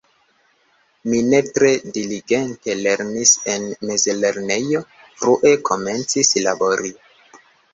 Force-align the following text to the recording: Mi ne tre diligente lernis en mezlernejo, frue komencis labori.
Mi 1.11 1.19
ne 1.33 1.41
tre 1.57 1.69
diligente 1.97 2.77
lernis 2.81 3.35
en 3.57 3.69
mezlernejo, 3.91 4.83
frue 5.21 5.55
komencis 5.71 6.33
labori. 6.49 6.95